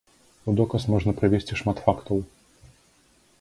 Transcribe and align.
У 0.53 0.53
доказ 0.59 0.87
можна 0.93 1.13
прывесці 1.19 1.59
шмат 1.61 1.77
фактаў. 1.89 2.17